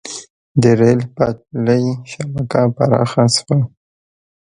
د 0.61 0.63
ریل 0.79 1.01
پټلۍ 1.15 1.85
شبکه 2.11 2.61
پراخه 2.75 3.25
شوه. 3.35 3.57